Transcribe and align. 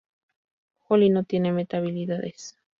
Holly 0.87 1.11
no 1.11 1.25
tiene 1.25 1.51
meta-habilidades. 1.53 2.57